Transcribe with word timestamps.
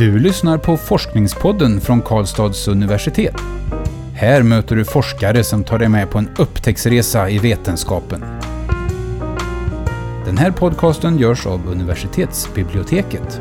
Du 0.00 0.18
lyssnar 0.18 0.58
på 0.58 0.76
Forskningspodden 0.76 1.80
från 1.80 2.02
Karlstads 2.02 2.68
universitet. 2.68 3.34
Här 4.14 4.42
möter 4.42 4.76
du 4.76 4.84
forskare 4.84 5.44
som 5.44 5.64
tar 5.64 5.78
dig 5.78 5.88
med 5.88 6.10
på 6.10 6.18
en 6.18 6.28
upptäcktsresa 6.38 7.30
i 7.30 7.38
vetenskapen. 7.38 8.20
Den 10.24 10.38
här 10.38 10.50
podcasten 10.50 11.18
görs 11.18 11.46
av 11.46 11.68
universitetsbiblioteket. 11.68 13.40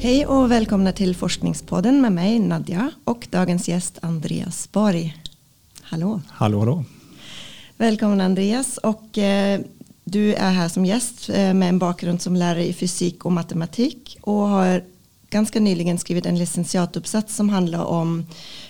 Hej 0.00 0.26
och 0.26 0.50
välkomna 0.50 0.92
till 0.92 1.16
Forskningspodden 1.16 2.00
med 2.00 2.12
mig 2.12 2.38
Nadja 2.38 2.90
och 3.04 3.26
dagens 3.30 3.68
gäst 3.68 3.98
Andreas 4.02 4.72
Borg. 4.72 5.16
Hallå! 5.82 6.20
Hallå, 6.28 6.58
hallå! 6.58 6.84
Välkommen 7.80 8.20
Andreas 8.20 8.78
och 8.78 9.18
eh, 9.18 9.60
du 10.10 10.34
är 10.34 10.50
här 10.50 10.68
som 10.68 10.86
gäst 10.86 11.28
eh, 11.28 11.54
med 11.54 11.68
en 11.68 11.78
bakgrund 11.78 12.22
som 12.22 12.36
lärare 12.36 12.66
i 12.66 12.72
fysik 12.72 13.24
och 13.24 13.32
matematik 13.32 14.18
och 14.20 14.48
har 14.48 14.84
ganska 15.30 15.60
nyligen 15.60 15.98
skrivit 15.98 16.26
en 16.26 16.38
licentiatuppsats 16.38 17.36
som 17.36 17.48
handlar 17.48 17.84
om 17.84 18.26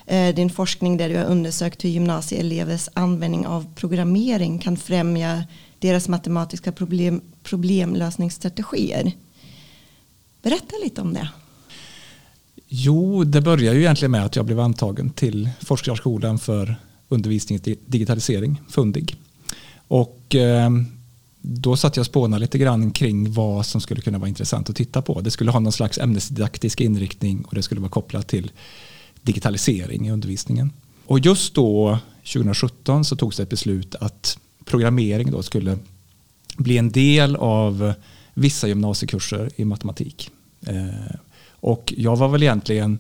eh, 0.07 0.35
din 0.35 0.51
forskning 0.51 0.97
där 0.97 1.09
du 1.09 1.17
har 1.17 1.25
undersökt 1.25 1.85
hur 1.85 1.89
gymnasieelevers 1.89 2.89
användning 2.95 3.47
av 3.47 3.75
programmering 3.75 4.59
kan 4.59 4.77
främja 4.77 5.45
deras 5.79 6.09
matematiska 6.09 6.73
problem, 6.73 7.21
problemlösningsstrategier. 7.43 9.13
Berätta 10.43 10.77
lite 10.85 11.01
om 11.01 11.13
det. 11.13 11.29
Jo, 12.69 13.25
det 13.25 13.41
börjar 13.41 13.75
ju 13.75 13.81
egentligen 13.81 14.11
med 14.11 14.25
att 14.25 14.37
jag 14.37 14.47
blev 14.47 14.61
antagen 14.61 15.11
till 15.11 15.51
Forskarskolan 15.61 16.39
för 16.39 16.77
undervisning 17.09 17.61
i 17.65 17.77
digitalisering, 17.87 18.61
Fundig. 18.69 19.17
Och 19.89 20.35
eh, 20.35 20.71
då 21.41 21.77
satt 21.77 21.97
jag 21.97 22.03
och 22.03 22.07
spånade 22.07 22.41
lite 22.41 22.59
grann 22.59 22.91
kring 22.91 23.33
vad 23.33 23.67
som 23.67 23.81
skulle 23.81 24.01
kunna 24.01 24.19
vara 24.19 24.29
intressant 24.29 24.71
att 24.71 24.77
titta 24.77 25.03
på. 25.03 25.21
Det 25.21 25.31
skulle 25.31 25.51
ha 25.51 25.61
någon 25.61 25.73
slags 25.73 25.99
ämnesdidaktisk 25.99 26.81
inriktning 26.81 27.45
och 27.45 27.55
det 27.55 27.63
skulle 27.63 27.81
vara 27.81 27.91
kopplat 27.91 28.29
till 28.29 28.53
digitalisering 29.23 30.07
i 30.07 30.11
undervisningen. 30.11 30.73
Och 31.07 31.19
just 31.19 31.55
då, 31.55 31.99
2017, 32.33 33.05
så 33.05 33.17
togs 33.17 33.37
det 33.37 33.43
ett 33.43 33.49
beslut 33.49 33.95
att 33.95 34.39
programmering 34.65 35.31
då 35.31 35.43
skulle 35.43 35.79
bli 36.57 36.79
en 36.79 36.91
del 36.91 37.37
av 37.37 37.93
vissa 38.35 38.69
gymnasiekurser 38.69 39.51
i 39.57 39.65
matematik. 39.65 40.31
Eh, 40.67 41.17
och 41.51 41.95
jag 41.97 42.17
var 42.17 42.29
väl 42.29 42.43
egentligen 42.43 42.99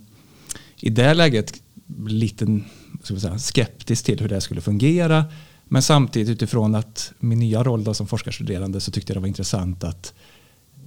i 0.80 0.90
det 0.90 1.14
läget 1.14 1.62
lite 2.06 2.60
säga, 3.02 3.38
skeptisk 3.38 4.04
till 4.04 4.20
hur 4.20 4.28
det 4.28 4.40
skulle 4.40 4.60
fungera. 4.60 5.24
Men 5.72 5.82
samtidigt 5.82 6.28
utifrån 6.28 6.74
att 6.74 7.12
min 7.18 7.38
nya 7.38 7.64
roll 7.64 7.84
då 7.84 7.94
som 7.94 8.06
forskarstuderande 8.06 8.80
så 8.80 8.90
tyckte 8.90 9.12
jag 9.12 9.16
det 9.16 9.20
var 9.20 9.28
intressant 9.28 9.84
att 9.84 10.14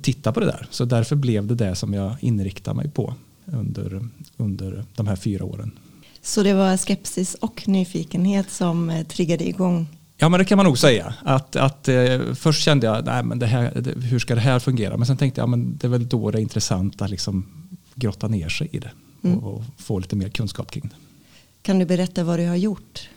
titta 0.02 0.32
på 0.32 0.40
det 0.40 0.46
där. 0.46 0.68
Så 0.70 0.86
därför 0.86 1.16
blev 1.16 1.48
det 1.48 1.56
det 1.56 1.76
som 1.76 1.94
jag 1.94 2.16
inriktade 2.20 2.78
mig 2.78 2.90
på 2.90 3.14
under, 3.46 4.10
under 4.38 4.86
de 4.96 5.08
här 5.08 5.16
fyra 5.16 5.46
åren. 5.46 5.72
Så 6.22 6.44
det 6.44 6.54
var 6.54 6.78
skepsis 6.78 7.36
och 7.36 7.68
nyfikenhet 7.68 8.52
som 8.52 8.90
eh, 8.90 9.06
triggade 9.08 9.48
igång? 9.48 9.88
Ja 10.18 10.30
men 10.30 10.38
det 10.38 10.46
kan 10.46 10.56
man 10.56 10.66
nog 10.66 10.78
säga. 10.78 11.14
Att, 11.24 11.56
att, 11.56 11.88
eh, 11.88 12.34
först 12.34 12.64
kände 12.64 12.88
jag, 12.88 13.06
nej, 13.06 13.24
men 13.24 13.40
det 13.40 13.46
här, 13.46 13.82
det, 13.82 13.92
hur 13.92 14.20
ska 14.20 14.36
det 14.36 14.42
här 14.42 14.60
fungera? 14.60 14.98
Men 14.98 15.08
sen 15.08 15.18
tänkte 15.18 15.42
jag, 15.42 15.50
men 15.50 15.78
det 15.78 15.88
är 15.88 15.90
väl 15.90 16.08
då 16.08 16.32
det 16.32 16.40
är 16.40 16.42
intressant 16.42 17.02
att 17.02 17.10
liksom 17.10 17.46
grotta 17.96 18.28
ner 18.28 18.50
sig 18.50 18.70
i 18.72 18.80
det 18.80 18.92
mm. 19.24 19.40
och, 19.40 19.54
och, 19.54 19.64
få 19.78 20.00
lite 20.00 20.16
mer 20.16 20.30
kunskap 20.30 20.72
kring 20.72 20.84
det. 20.84 20.96
Kan 21.62 21.80
du 21.80 21.86
berätta 21.86 22.24
vad 22.24 22.40
du 22.40 22.48
har 22.48 22.56
gjort? 22.56 23.10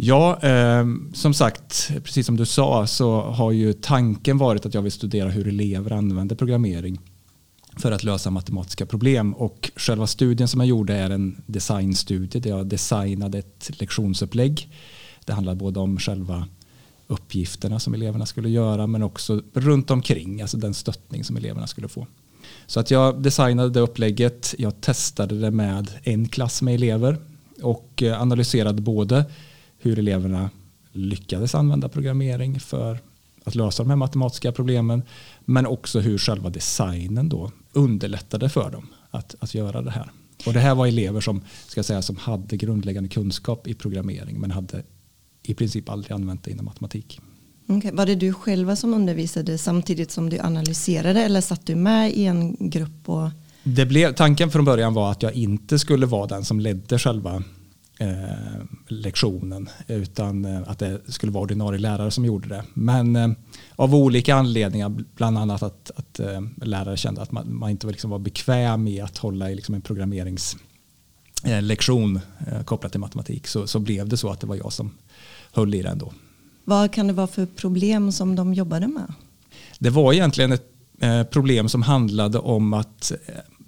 Ja, 0.00 0.38
eh, 0.42 0.86
som 1.12 1.34
sagt, 1.34 1.90
precis 2.04 2.26
som 2.26 2.36
du 2.36 2.46
sa 2.46 2.86
så 2.86 3.20
har 3.20 3.52
ju 3.52 3.72
tanken 3.72 4.38
varit 4.38 4.66
att 4.66 4.74
jag 4.74 4.82
vill 4.82 4.92
studera 4.92 5.28
hur 5.28 5.48
elever 5.48 5.92
använder 5.92 6.36
programmering 6.36 6.98
för 7.76 7.92
att 7.92 8.04
lösa 8.04 8.30
matematiska 8.30 8.86
problem. 8.86 9.34
Och 9.34 9.70
själva 9.76 10.06
studien 10.06 10.48
som 10.48 10.60
jag 10.60 10.68
gjorde 10.68 10.94
är 10.94 11.10
en 11.10 11.42
designstudie 11.46 12.40
där 12.40 12.50
jag 12.50 12.66
designade 12.66 13.38
ett 13.38 13.70
lektionsupplägg. 13.80 14.68
Det 15.24 15.32
handlar 15.32 15.54
både 15.54 15.80
om 15.80 15.98
själva 15.98 16.48
uppgifterna 17.06 17.80
som 17.80 17.94
eleverna 17.94 18.26
skulle 18.26 18.48
göra 18.48 18.86
men 18.86 19.02
också 19.02 19.42
runt 19.54 19.90
omkring, 19.90 20.42
alltså 20.42 20.56
den 20.56 20.74
stöttning 20.74 21.24
som 21.24 21.36
eleverna 21.36 21.66
skulle 21.66 21.88
få. 21.88 22.06
Så 22.66 22.80
att 22.80 22.90
jag 22.90 23.22
designade 23.22 23.70
det 23.70 23.80
upplägget, 23.80 24.54
jag 24.58 24.80
testade 24.80 25.40
det 25.40 25.50
med 25.50 25.90
en 26.02 26.28
klass 26.28 26.62
med 26.62 26.74
elever 26.74 27.18
och 27.62 28.02
eh, 28.02 28.22
analyserade 28.22 28.82
både 28.82 29.24
hur 29.78 29.98
eleverna 29.98 30.50
lyckades 30.92 31.54
använda 31.54 31.88
programmering 31.88 32.60
för 32.60 32.98
att 33.44 33.54
lösa 33.54 33.82
de 33.82 33.90
här 33.90 33.96
matematiska 33.96 34.52
problemen 34.52 35.02
men 35.44 35.66
också 35.66 36.00
hur 36.00 36.18
själva 36.18 36.50
designen 36.50 37.28
då 37.28 37.52
underlättade 37.72 38.48
för 38.48 38.70
dem 38.70 38.86
att, 39.10 39.34
att 39.38 39.54
göra 39.54 39.82
det 39.82 39.90
här. 39.90 40.10
Och 40.46 40.52
det 40.52 40.60
här 40.60 40.74
var 40.74 40.86
elever 40.86 41.20
som, 41.20 41.42
ska 41.66 41.82
säga, 41.82 42.02
som 42.02 42.16
hade 42.16 42.56
grundläggande 42.56 43.08
kunskap 43.08 43.66
i 43.66 43.74
programmering 43.74 44.40
men 44.40 44.50
hade 44.50 44.82
i 45.42 45.54
princip 45.54 45.88
aldrig 45.88 46.12
använt 46.12 46.44
det 46.44 46.50
inom 46.50 46.64
matematik. 46.64 47.20
Okay. 47.66 47.92
Var 47.92 48.06
det 48.06 48.14
du 48.14 48.32
själva 48.32 48.76
som 48.76 48.94
undervisade 48.94 49.58
samtidigt 49.58 50.10
som 50.10 50.30
du 50.30 50.38
analyserade 50.38 51.22
eller 51.22 51.40
satt 51.40 51.66
du 51.66 51.74
med 51.74 52.12
i 52.12 52.24
en 52.24 52.70
grupp? 52.70 53.08
Och 53.08 53.30
det 53.62 53.86
blev, 53.86 54.14
tanken 54.14 54.50
från 54.50 54.64
början 54.64 54.94
var 54.94 55.10
att 55.10 55.22
jag 55.22 55.32
inte 55.32 55.78
skulle 55.78 56.06
vara 56.06 56.26
den 56.26 56.44
som 56.44 56.60
ledde 56.60 56.98
själva 56.98 57.42
lektionen 58.88 59.68
utan 59.86 60.44
eh, 60.44 60.60
att 60.66 60.78
det 60.78 61.00
skulle 61.08 61.32
vara 61.32 61.42
ordinarie 61.42 61.80
lärare 61.80 62.10
som 62.10 62.24
gjorde 62.24 62.48
det. 62.48 62.64
Men 62.74 63.16
eh, 63.16 63.30
av 63.76 63.94
olika 63.94 64.34
anledningar, 64.34 64.94
bland 65.14 65.38
annat 65.38 65.62
att, 65.62 65.90
att 65.96 66.20
eh, 66.20 66.40
lärare 66.56 66.96
kände 66.96 67.22
att 67.22 67.32
man, 67.32 67.54
man 67.54 67.70
inte 67.70 67.86
liksom 67.86 68.10
var 68.10 68.18
bekväm 68.18 68.88
i 68.88 69.00
att 69.00 69.18
hålla 69.18 69.50
i 69.50 69.54
liksom 69.54 69.74
en 69.74 69.80
programmeringslektion 69.80 72.20
eh, 72.46 72.62
kopplat 72.64 72.92
till 72.92 73.00
matematik 73.00 73.46
så, 73.46 73.66
så 73.66 73.78
blev 73.78 74.08
det 74.08 74.16
så 74.16 74.30
att 74.30 74.40
det 74.40 74.46
var 74.46 74.56
jag 74.56 74.72
som 74.72 74.90
höll 75.52 75.74
i 75.74 75.82
den 75.82 75.98
då. 75.98 76.12
Vad 76.64 76.92
kan 76.92 77.06
det 77.06 77.12
vara 77.12 77.26
för 77.26 77.46
problem 77.46 78.12
som 78.12 78.36
de 78.36 78.54
jobbade 78.54 78.88
med? 78.88 79.12
Det 79.78 79.90
var 79.90 80.12
egentligen 80.12 80.52
ett 80.52 80.72
eh, 81.00 81.22
problem 81.22 81.68
som 81.68 81.82
handlade 81.82 82.38
om 82.38 82.72
att 82.72 83.12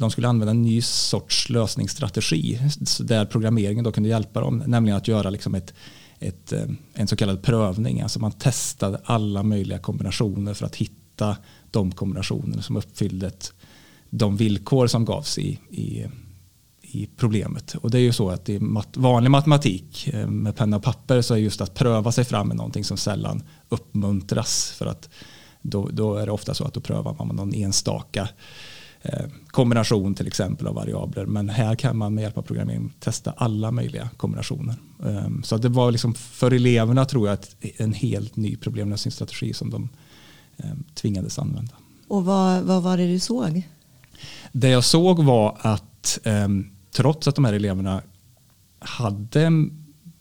de 0.00 0.10
skulle 0.10 0.28
använda 0.28 0.50
en 0.50 0.62
ny 0.62 0.82
sorts 0.82 1.48
lösningsstrategi 1.48 2.60
där 3.00 3.24
programmeringen 3.24 3.84
då 3.84 3.92
kunde 3.92 4.08
hjälpa 4.08 4.40
dem, 4.40 4.62
nämligen 4.66 4.96
att 4.96 5.08
göra 5.08 5.30
liksom 5.30 5.54
ett, 5.54 5.74
ett, 6.18 6.52
eh, 6.52 6.64
en 6.94 7.08
så 7.08 7.16
kallad 7.16 7.42
prövning. 7.42 8.00
Alltså 8.00 8.20
man 8.20 8.32
testade 8.32 9.00
alla 9.04 9.42
möjliga 9.42 9.78
kombinationer 9.78 10.54
för 10.54 10.66
att 10.66 10.76
hitta 10.76 11.36
de 11.70 11.92
kombinationer 11.92 12.60
som 12.60 12.76
uppfyllde 12.76 13.30
de 14.10 14.36
villkor 14.36 14.86
som 14.86 15.04
gavs 15.04 15.38
i, 15.38 15.58
i, 15.70 16.06
i 16.82 17.08
problemet. 17.16 17.74
Och 17.74 17.90
det 17.90 17.98
är 17.98 18.02
ju 18.02 18.12
så 18.12 18.30
att 18.30 18.48
i 18.48 18.60
mat, 18.60 18.96
vanlig 18.96 19.30
matematik 19.30 20.08
eh, 20.08 20.26
med 20.26 20.56
penna 20.56 20.76
och 20.76 20.82
papper 20.82 21.22
så 21.22 21.34
är 21.34 21.38
just 21.38 21.60
att 21.60 21.74
pröva 21.74 22.12
sig 22.12 22.24
fram 22.24 22.48
med 22.48 22.56
någonting 22.56 22.84
som 22.84 22.96
sällan 22.96 23.42
uppmuntras. 23.68 24.74
För 24.78 24.86
att 24.86 25.08
då, 25.62 25.88
då 25.92 26.16
är 26.16 26.26
det 26.26 26.32
ofta 26.32 26.54
så 26.54 26.64
att 26.64 26.74
då 26.74 26.80
prövar 26.80 27.14
man 27.18 27.36
någon 27.36 27.54
enstaka 27.54 28.28
kombination 29.46 30.14
till 30.14 30.26
exempel 30.26 30.66
av 30.66 30.74
variabler. 30.74 31.26
Men 31.26 31.48
här 31.48 31.74
kan 31.74 31.96
man 31.96 32.14
med 32.14 32.22
hjälp 32.22 32.38
av 32.38 32.42
programmering 32.42 32.92
testa 33.00 33.34
alla 33.36 33.70
möjliga 33.70 34.10
kombinationer. 34.16 34.74
Ehm, 35.04 35.42
så 35.42 35.56
det 35.56 35.68
var 35.68 35.92
liksom 35.92 36.14
för 36.14 36.50
eleverna 36.50 37.04
tror 37.04 37.28
jag 37.28 37.38
en 37.76 37.92
helt 37.92 38.36
ny 38.36 38.56
problemlösningsstrategi 38.56 39.54
som 39.54 39.70
de 39.70 39.88
ehm, 40.56 40.84
tvingades 40.94 41.38
använda. 41.38 41.72
Och 42.08 42.24
vad, 42.24 42.62
vad 42.62 42.82
var 42.82 42.96
det 42.96 43.06
du 43.06 43.18
såg? 43.18 43.62
Det 44.52 44.68
jag 44.68 44.84
såg 44.84 45.24
var 45.24 45.56
att 45.60 46.18
ehm, 46.24 46.70
trots 46.90 47.28
att 47.28 47.34
de 47.34 47.44
här 47.44 47.52
eleverna 47.52 48.02
hade 48.78 49.50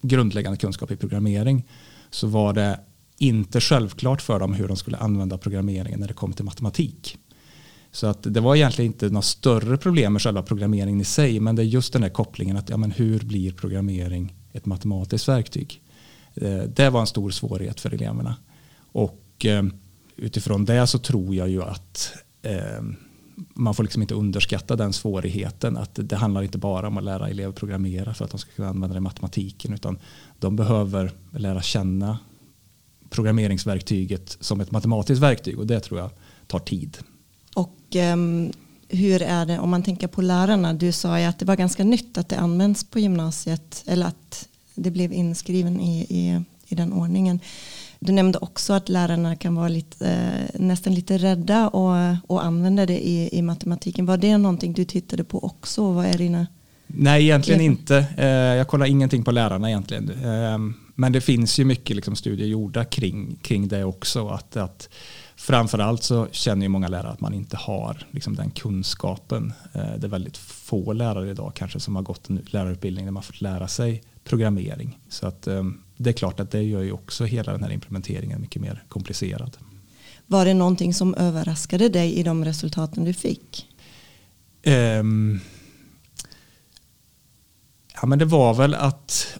grundläggande 0.01 0.57
kunskap 0.57 0.91
i 0.91 0.95
programmering 0.95 1.65
så 2.09 2.27
var 2.27 2.53
det 2.53 2.79
inte 3.17 3.61
självklart 3.61 4.21
för 4.21 4.39
dem 4.39 4.53
hur 4.53 4.67
de 4.67 4.77
skulle 4.77 4.97
använda 4.97 5.37
programmeringen 5.37 5.99
när 5.99 6.07
det 6.07 6.13
kom 6.13 6.33
till 6.33 6.45
matematik. 6.45 7.17
Så 7.91 8.07
att 8.07 8.33
det 8.33 8.39
var 8.39 8.55
egentligen 8.55 8.91
inte 8.91 9.09
några 9.09 9.21
större 9.21 9.77
problem 9.77 10.13
med 10.13 10.21
själva 10.21 10.41
programmeringen 10.41 11.01
i 11.01 11.05
sig 11.05 11.39
men 11.39 11.55
det 11.55 11.61
är 11.61 11.65
just 11.65 11.93
den 11.93 12.03
här 12.03 12.09
kopplingen 12.09 12.57
att 12.57 12.69
ja, 12.69 12.77
men 12.77 12.91
hur 12.91 13.19
blir 13.19 13.51
programmering 13.53 14.35
ett 14.53 14.65
matematiskt 14.65 15.27
verktyg. 15.27 15.81
Eh, 16.35 16.57
det 16.57 16.89
var 16.89 17.01
en 17.01 17.07
stor 17.07 17.31
svårighet 17.31 17.79
för 17.79 17.93
eleverna. 17.93 18.35
Och 18.91 19.45
eh, 19.45 19.63
utifrån 20.15 20.65
det 20.65 20.87
så 20.87 20.99
tror 20.99 21.35
jag 21.35 21.49
ju 21.49 21.63
att 21.63 22.13
eh, 22.41 22.83
man 23.53 23.75
får 23.75 23.83
liksom 23.83 24.01
inte 24.01 24.13
underskatta 24.15 24.75
den 24.75 24.93
svårigheten. 24.93 25.77
Att 25.77 25.91
det 25.93 26.15
handlar 26.15 26.43
inte 26.43 26.57
bara 26.57 26.87
om 26.87 26.97
att 26.97 27.03
lära 27.03 27.29
elever 27.29 27.53
programmera 27.53 28.13
för 28.13 28.25
att 28.25 28.31
de 28.31 28.37
ska 28.37 28.51
kunna 28.51 28.69
använda 28.69 28.93
det 28.93 28.97
i 28.97 29.01
matematiken 29.01 29.73
utan 29.73 29.99
de 30.39 30.55
behöver 30.55 31.11
lära 31.31 31.61
känna 31.61 32.19
programmeringsverktyget 33.09 34.37
som 34.39 34.61
ett 34.61 34.71
matematiskt 34.71 35.21
verktyg 35.21 35.59
och 35.59 35.67
det 35.67 35.79
tror 35.79 35.99
jag 35.99 36.09
tar 36.47 36.59
tid. 36.59 36.97
Och 37.59 37.95
um, 38.13 38.51
hur 38.89 39.21
är 39.21 39.45
det 39.45 39.59
om 39.59 39.69
man 39.69 39.83
tänker 39.83 40.07
på 40.07 40.21
lärarna? 40.21 40.73
Du 40.73 40.91
sa 40.91 41.19
ju 41.19 41.25
att 41.25 41.39
det 41.39 41.45
var 41.45 41.55
ganska 41.55 41.83
nytt 41.83 42.17
att 42.17 42.29
det 42.29 42.37
används 42.37 42.83
på 42.83 42.99
gymnasiet 42.99 43.83
eller 43.87 44.05
att 44.05 44.47
det 44.75 44.91
blev 44.91 45.13
inskriven 45.13 45.79
i, 45.79 45.99
i, 46.09 46.41
i 46.67 46.75
den 46.75 46.93
ordningen. 46.93 47.39
Du 47.99 48.11
nämnde 48.11 48.37
också 48.37 48.73
att 48.73 48.89
lärarna 48.89 49.35
kan 49.35 49.55
vara 49.55 49.67
lite, 49.67 50.07
eh, 50.07 50.61
nästan 50.61 50.95
lite 50.95 51.17
rädda 51.17 51.67
och, 51.67 52.15
och 52.27 52.45
använda 52.45 52.85
det 52.85 53.07
i, 53.07 53.29
i 53.31 53.41
matematiken. 53.41 54.05
Var 54.05 54.17
det 54.17 54.37
någonting 54.37 54.73
du 54.73 54.85
tittade 54.85 55.23
på 55.23 55.43
också? 55.43 55.91
Vad 55.91 56.05
är 56.05 56.17
dina 56.17 56.47
Nej, 56.87 57.23
egentligen 57.23 57.61
inte. 57.61 58.05
Eh, 58.17 58.27
jag 58.27 58.67
kollar 58.67 58.85
ingenting 58.85 59.23
på 59.23 59.31
lärarna 59.31 59.69
egentligen. 59.69 60.11
Eh, 60.99 61.01
men 61.01 61.11
det 61.11 61.21
finns 61.21 61.59
ju 61.59 61.65
mycket 61.65 61.95
liksom 61.95 62.15
studier 62.15 62.47
gjorda 62.47 62.85
kring, 62.85 63.35
kring 63.41 63.67
det 63.67 63.83
också. 63.83 64.27
Att, 64.27 64.57
att 64.57 64.89
framförallt 65.35 66.03
så 66.03 66.27
känner 66.31 66.65
ju 66.65 66.69
många 66.69 66.87
lärare 66.87 67.11
att 67.11 67.21
man 67.21 67.33
inte 67.33 67.57
har 67.57 68.07
liksom 68.11 68.35
den 68.35 68.51
kunskapen. 68.51 69.53
Eh, 69.73 69.95
det 69.97 70.07
är 70.07 70.09
väldigt 70.11 70.37
få 70.37 70.93
lärare 70.93 71.29
idag 71.29 71.51
kanske 71.55 71.79
som 71.79 71.95
har 71.95 72.03
gått 72.03 72.29
en 72.29 72.45
lärarutbildning 72.49 73.05
där 73.05 73.11
man 73.11 73.23
fått 73.23 73.41
lära 73.41 73.67
sig 73.67 74.03
programmering. 74.23 74.99
Så 75.09 75.27
att, 75.27 75.47
det 75.97 76.09
är 76.09 76.13
klart 76.13 76.39
att 76.39 76.51
det 76.51 76.63
gör 76.63 76.81
ju 76.81 76.91
också 76.91 77.25
hela 77.25 77.51
den 77.51 77.63
här 77.63 77.71
implementeringen 77.71 78.41
mycket 78.41 78.61
mer 78.61 78.83
komplicerad. 78.89 79.57
Var 80.27 80.45
det 80.45 80.53
någonting 80.53 80.93
som 80.93 81.15
överraskade 81.15 81.89
dig 81.89 82.13
i 82.13 82.23
de 82.23 82.45
resultaten 82.45 83.05
du 83.05 83.13
fick? 83.13 83.67
Um, 84.65 85.39
Ja, 88.01 88.07
men 88.07 88.19
det 88.19 88.25
var 88.25 88.53
väl 88.53 88.73
att, 88.73 89.38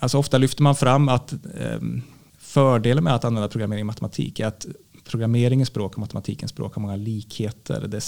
alltså 0.00 0.18
ofta 0.18 0.38
lyfter 0.38 0.62
man 0.62 0.76
fram 0.76 1.08
att 1.08 1.32
ehm, 1.32 2.02
fördelen 2.38 3.04
med 3.04 3.14
att 3.14 3.24
använda 3.24 3.48
programmering 3.48 3.80
i 3.80 3.84
matematik 3.84 4.40
är 4.40 4.46
att 4.46 4.66
programmeringens 5.04 5.68
språk 5.68 5.92
och 5.92 5.98
matematikens 5.98 6.50
språk 6.50 6.74
har 6.74 6.82
många 6.82 6.96
likheter. 6.96 7.88
Det 7.88 7.96
är 7.96 8.02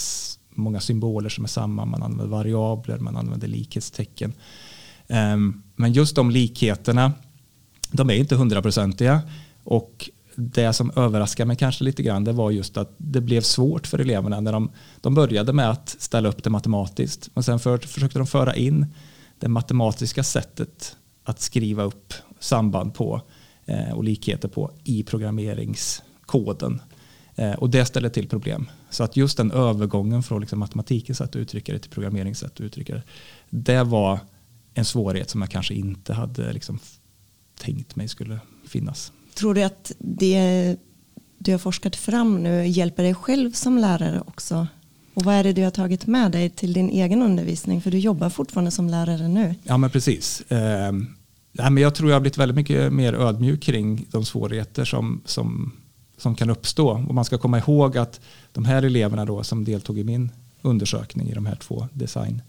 många 0.50 0.80
symboler 0.80 1.28
som 1.28 1.44
är 1.44 1.48
samma, 1.48 1.84
man 1.84 2.02
använder 2.02 2.26
variabler, 2.26 2.98
man 2.98 3.16
använder 3.16 3.48
likhetstecken. 3.48 4.32
Ehm, 5.08 5.62
men 5.76 5.92
just 5.92 6.16
de 6.16 6.30
likheterna, 6.30 7.12
de 7.92 8.10
är 8.10 8.14
inte 8.14 8.34
hundraprocentiga 8.34 9.20
och 9.64 10.10
det 10.34 10.72
som 10.72 10.92
överraskade 10.96 11.46
mig 11.46 11.56
kanske 11.56 11.84
lite 11.84 12.02
grann 12.02 12.24
det 12.24 12.32
var 12.32 12.50
just 12.50 12.76
att 12.76 12.94
det 12.96 13.20
blev 13.20 13.40
svårt 13.40 13.86
för 13.86 13.98
eleverna 13.98 14.40
när 14.40 14.52
de, 14.52 14.70
de 15.00 15.14
började 15.14 15.52
med 15.52 15.70
att 15.70 15.96
ställa 15.98 16.28
upp 16.28 16.42
det 16.44 16.50
matematiskt 16.50 17.30
Men 17.34 17.42
sen 17.42 17.58
för, 17.58 17.78
försökte 17.78 18.18
de 18.18 18.26
föra 18.26 18.54
in 18.54 18.86
det 19.38 19.48
matematiska 19.48 20.22
sättet 20.22 20.96
att 21.30 21.40
skriva 21.40 21.82
upp 21.82 22.14
samband 22.38 22.94
på 22.94 23.22
eh, 23.66 23.92
och 23.92 24.04
likheter 24.04 24.48
på 24.48 24.70
i 24.84 25.02
programmeringskoden. 25.02 26.82
Eh, 27.34 27.52
och 27.52 27.70
det 27.70 27.84
ställer 27.84 28.08
till 28.08 28.28
problem. 28.28 28.70
Så 28.90 29.04
att 29.04 29.16
just 29.16 29.36
den 29.36 29.50
övergången 29.50 30.22
från 30.22 30.40
liksom 30.40 30.58
matematikens 30.58 31.18
sätt 31.18 31.30
att 31.30 31.36
uttrycka 31.36 31.72
det 31.72 31.78
till 31.78 31.90
programmeringens 31.90 32.38
sätt 32.38 32.52
att 32.52 32.60
uttrycka 32.60 32.94
det. 32.94 33.02
Det 33.50 33.82
var 33.82 34.18
en 34.74 34.84
svårighet 34.84 35.30
som 35.30 35.40
jag 35.40 35.50
kanske 35.50 35.74
inte 35.74 36.12
hade 36.12 36.52
liksom 36.52 36.78
tänkt 37.58 37.96
mig 37.96 38.08
skulle 38.08 38.40
finnas. 38.68 39.12
Tror 39.34 39.54
du 39.54 39.62
att 39.62 39.92
det 39.98 40.76
du 41.38 41.52
har 41.52 41.58
forskat 41.58 41.96
fram 41.96 42.42
nu 42.42 42.66
hjälper 42.66 43.02
dig 43.02 43.14
själv 43.14 43.52
som 43.52 43.78
lärare 43.78 44.22
också 44.26 44.66
och 45.14 45.24
vad 45.24 45.34
är 45.34 45.44
det 45.44 45.52
du 45.52 45.62
har 45.62 45.70
tagit 45.70 46.06
med 46.06 46.32
dig 46.32 46.50
till 46.50 46.72
din 46.72 46.90
egen 46.90 47.22
undervisning? 47.22 47.82
För 47.82 47.90
du 47.90 47.98
jobbar 47.98 48.30
fortfarande 48.30 48.70
som 48.70 48.88
lärare 48.88 49.28
nu. 49.28 49.54
Ja 49.62 49.76
men 49.76 49.90
precis. 49.90 50.42
Nej, 51.52 51.70
men 51.70 51.82
jag 51.82 51.94
tror 51.94 52.10
jag 52.10 52.16
har 52.16 52.20
blivit 52.20 52.38
väldigt 52.38 52.56
mycket 52.56 52.92
mer 52.92 53.12
ödmjuk 53.12 53.62
kring 53.62 54.06
de 54.10 54.24
svårigheter 54.24 54.84
som, 54.84 55.20
som, 55.24 55.72
som 56.16 56.34
kan 56.34 56.50
uppstå. 56.50 56.90
Och 57.08 57.14
man 57.14 57.24
ska 57.24 57.38
komma 57.38 57.58
ihåg 57.58 57.98
att 57.98 58.20
de 58.52 58.64
här 58.64 58.82
eleverna 58.82 59.24
då 59.24 59.42
som 59.42 59.64
deltog 59.64 59.98
i 59.98 60.04
min 60.04 60.30
undersökning 60.62 61.28
i 61.28 61.34
de 61.34 61.46
här 61.46 61.56
två 61.56 61.88
design 61.92 62.42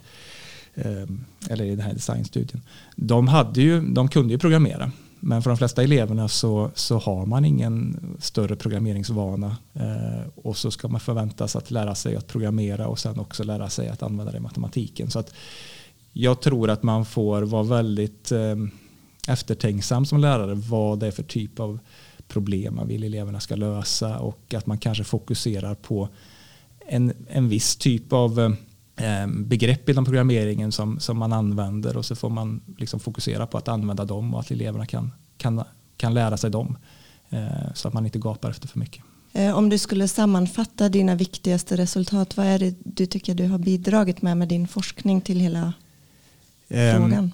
ehm, 0.76 1.26
eller 1.50 1.66
i 1.66 1.70
den 1.70 1.86
här 1.86 1.94
designstudien. 1.94 2.62
De, 2.96 3.28
hade 3.28 3.62
ju, 3.62 3.82
de 3.82 4.08
kunde 4.08 4.34
ju 4.34 4.40
programmera. 4.40 4.92
Men 5.24 5.42
för 5.42 5.50
de 5.50 5.58
flesta 5.58 5.84
eleverna 5.84 6.28
så, 6.28 6.72
så 6.76 6.98
har 6.98 7.26
man 7.26 7.46
ingen 7.46 8.00
större 8.20 8.56
programmeringsvana 8.56 9.58
eh, 9.74 10.28
och 10.36 10.58
så 10.58 10.72
ska 10.72 10.88
man 10.88 11.00
förväntas 11.00 11.56
att 11.56 11.72
lära 11.72 11.96
sig 11.96 12.16
att 12.16 12.28
programmera 12.28 12.88
och 12.88 13.00
sen 13.00 13.20
också 13.20 13.44
lära 13.44 13.70
sig 13.70 13.90
att 13.90 14.04
använda 14.04 14.32
det 14.32 14.38
i 14.38 14.42
matematiken. 14.42 15.12
Så 15.12 15.20
att 15.20 15.34
jag 16.14 16.42
tror 16.42 16.70
att 16.70 16.84
man 16.84 17.06
får 17.06 17.42
vara 17.42 17.64
väldigt 17.64 18.32
eh, 18.32 18.56
eftertänksam 19.28 20.06
som 20.06 20.20
lärare 20.20 20.54
vad 20.54 21.00
det 21.00 21.08
är 21.08 21.12
för 21.12 21.24
typ 21.24 21.60
av 21.60 21.80
problem 22.28 22.76
man 22.76 22.88
vill 22.88 23.04
eleverna 23.04 23.40
ska 23.40 23.56
lösa 23.56 24.20
och 24.20 24.54
att 24.54 24.66
man 24.66 24.78
kanske 24.78 25.04
fokuserar 25.04 25.76
på 25.76 26.10
en, 26.88 27.14
en 27.28 27.50
viss 27.50 27.76
typ 27.76 28.14
av 28.14 28.56
eh, 28.96 29.28
begrepp 29.28 29.90
inom 29.90 30.06
programmeringen 30.06 30.72
som, 30.72 31.00
som 31.00 31.18
man 31.18 31.34
använder 31.34 31.98
och 31.98 32.06
så 32.06 32.16
får 32.16 32.30
man 32.30 32.62
liksom 32.78 33.00
fokusera 33.00 33.48
på 33.48 33.58
att 33.58 33.68
använda 33.68 34.06
dem 34.06 34.34
och 34.34 34.40
att 34.40 34.52
eleverna 34.52 34.86
kan, 34.86 35.12
kan, 35.38 35.64
kan 35.98 36.14
lära 36.14 36.38
sig 36.38 36.52
dem 36.52 36.78
eh, 37.30 37.74
så 37.74 37.88
att 37.88 37.94
man 37.94 38.06
inte 38.06 38.20
gapar 38.20 38.50
efter 38.50 38.68
för 38.68 38.80
mycket. 38.80 39.04
Eh, 39.34 39.58
om 39.58 39.70
du 39.70 39.78
skulle 39.78 40.08
sammanfatta 40.08 40.90
dina 40.90 41.16
viktigaste 41.16 41.78
resultat, 41.78 42.38
vad 42.38 42.46
är 42.46 42.60
det 42.60 42.76
du 42.84 43.06
tycker 43.06 43.36
du 43.36 43.48
har 43.48 43.60
bidragit 43.60 44.22
med 44.22 44.38
med 44.38 44.48
din 44.48 44.68
forskning 44.68 45.22
till 45.22 45.40
hela 45.40 45.74
um, 46.68 46.96
frågan? 46.98 47.32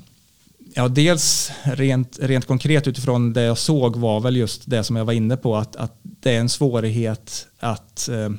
Ja, 0.77 0.88
dels 0.88 1.51
rent, 1.63 2.19
rent 2.21 2.45
konkret 2.45 2.88
utifrån 2.88 3.33
det 3.33 3.41
jag 3.41 3.57
såg 3.57 3.95
var 3.95 4.19
väl 4.19 4.35
just 4.35 4.69
det 4.69 4.83
som 4.83 4.95
jag 4.95 5.06
var 5.06 5.13
inne 5.13 5.38
på 5.38 5.56
att, 5.56 5.75
att 5.75 6.00
det 6.01 6.35
är 6.35 6.39
en 6.39 6.50
svårighet 6.50 7.47
att 7.59 8.09
eh, 8.09 8.29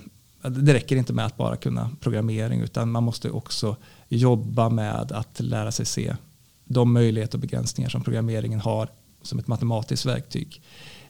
det 0.50 0.74
räcker 0.74 0.96
inte 0.96 1.12
med 1.12 1.26
att 1.26 1.36
bara 1.36 1.56
kunna 1.56 1.90
programmering 2.00 2.60
utan 2.60 2.90
man 2.90 3.02
måste 3.02 3.30
också 3.30 3.76
jobba 4.08 4.68
med 4.68 5.12
att 5.12 5.40
lära 5.40 5.72
sig 5.72 5.86
se 5.86 6.16
de 6.64 6.92
möjligheter 6.92 7.36
och 7.36 7.40
begränsningar 7.40 7.90
som 7.90 8.04
programmeringen 8.04 8.60
har 8.60 8.88
som 9.22 9.38
ett 9.38 9.48
matematiskt 9.48 10.06
verktyg. 10.06 10.62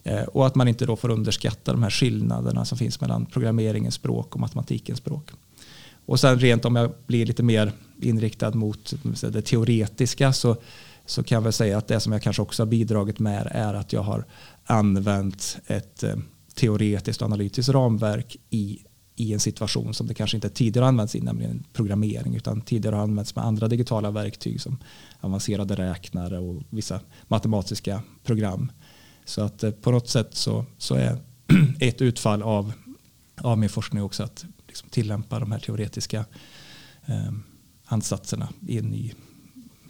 Eh, 0.03 0.23
och 0.23 0.47
att 0.47 0.55
man 0.55 0.69
inte 0.69 0.87
då 0.87 0.97
får 0.97 1.11
underskatta 1.11 1.73
de 1.73 1.83
här 1.83 1.91
skillnaderna 1.91 2.65
som 2.65 2.79
finns 2.79 3.01
mellan 3.01 3.27
programmeringens 3.27 3.95
språk 3.95 4.35
och 4.35 4.41
matematikens 4.41 4.99
språk. 4.99 5.31
Och 6.07 6.21
sen 6.21 6.39
rent 6.39 6.65
om 6.65 6.77
jag 6.77 6.93
blir 7.07 7.27
lite 7.27 7.43
mer 7.43 7.73
inriktad 8.01 8.51
mot 8.51 8.95
det 9.33 9.43
teoretiska 9.43 10.33
så, 10.33 10.57
så 11.09 11.23
kan 11.23 11.37
jag 11.37 11.43
väl 11.43 11.53
säga 11.53 11.79
att 11.79 11.89
det 11.89 12.01
som 12.01 12.13
jag 12.13 12.23
kanske 12.23 12.43
också 12.43 12.63
har 12.63 12.69
bidragit 12.69 13.19
med 13.19 13.49
är 13.51 13.75
att 13.75 13.93
jag 13.93 14.03
har 14.03 14.25
använt 14.65 15.59
ett 15.67 16.03
eh, 16.03 16.17
teoretiskt 16.55 17.23
och 17.23 17.27
analytiskt 17.27 17.69
ramverk 17.69 18.37
i 18.51 18.79
i 19.21 19.33
en 19.33 19.41
situation 19.41 19.95
som 19.95 20.07
det 20.07 20.15
kanske 20.15 20.37
inte 20.37 20.49
tidigare 20.49 20.87
använts 20.87 21.15
i, 21.15 21.21
nämligen 21.21 21.65
programmering, 21.73 22.37
utan 22.37 22.61
tidigare 22.61 22.97
har 22.97 23.03
använts 23.03 23.37
med 23.37 23.45
andra 23.45 23.69
digitala 23.69 24.11
verktyg 24.11 24.61
som 24.61 24.79
avancerade 25.21 25.75
räknare 25.75 26.39
och 26.39 26.63
vissa 26.71 27.01
matematiska 27.29 28.03
program. 28.25 28.73
Så 29.25 29.43
att 29.43 29.63
eh, 29.63 29.71
på 29.71 29.91
något 29.91 30.09
sätt 30.09 30.35
så, 30.35 30.65
så 30.79 30.95
är 30.95 31.19
ett 31.81 32.03
utfall 32.03 32.43
av, 32.43 32.73
av 33.37 33.59
min 33.59 33.69
forskning 33.69 34.03
också 34.03 34.23
att 34.23 34.45
liksom 34.67 34.89
tillämpa 34.89 35.39
de 35.39 35.53
här 35.53 35.59
teoretiska 35.59 36.25
eh, 37.07 37.33
ansatserna 37.85 38.49
i 38.67 38.79
en 38.79 38.91
ny 38.91 39.13